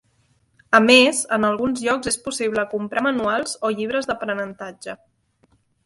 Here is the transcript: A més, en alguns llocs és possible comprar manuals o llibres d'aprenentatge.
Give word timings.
A 0.77 0.79
més, 0.85 1.19
en 1.37 1.45
alguns 1.51 1.83
llocs 1.89 2.11
és 2.13 2.17
possible 2.29 2.65
comprar 2.73 3.07
manuals 3.11 3.55
o 3.69 3.73
llibres 3.79 4.11
d'aprenentatge. 4.15 4.99